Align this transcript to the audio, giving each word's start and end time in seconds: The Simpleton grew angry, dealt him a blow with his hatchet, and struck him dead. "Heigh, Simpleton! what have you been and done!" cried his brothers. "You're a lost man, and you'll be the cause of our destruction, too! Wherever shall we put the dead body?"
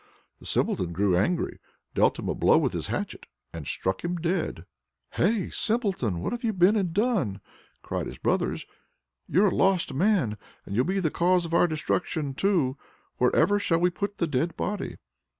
The 0.39 0.47
Simpleton 0.47 0.93
grew 0.93 1.15
angry, 1.15 1.59
dealt 1.93 2.17
him 2.17 2.27
a 2.27 2.33
blow 2.33 2.57
with 2.57 2.73
his 2.73 2.87
hatchet, 2.87 3.27
and 3.53 3.67
struck 3.67 4.03
him 4.03 4.15
dead. 4.15 4.65
"Heigh, 5.11 5.49
Simpleton! 5.49 6.21
what 6.21 6.31
have 6.33 6.43
you 6.43 6.53
been 6.53 6.75
and 6.75 6.91
done!" 6.91 7.39
cried 7.83 8.07
his 8.07 8.17
brothers. 8.17 8.65
"You're 9.27 9.49
a 9.49 9.55
lost 9.55 9.93
man, 9.93 10.37
and 10.65 10.75
you'll 10.75 10.85
be 10.85 10.99
the 10.99 11.11
cause 11.11 11.45
of 11.45 11.53
our 11.53 11.67
destruction, 11.67 12.33
too! 12.33 12.79
Wherever 13.17 13.59
shall 13.59 13.79
we 13.79 13.91
put 13.91 14.17
the 14.17 14.25
dead 14.25 14.57
body?" 14.57 14.95